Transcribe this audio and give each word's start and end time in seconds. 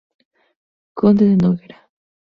Conde 0.99 1.25
de 1.29 1.37
Noguera. 1.37 1.79